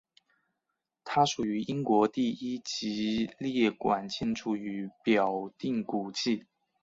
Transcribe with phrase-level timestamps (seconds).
[1.03, 6.47] 它属于英国第一级列管建筑与表定古迹。